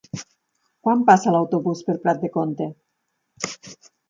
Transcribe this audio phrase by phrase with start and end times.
[0.87, 2.71] Quan passa l'autobús per Prat de Comte?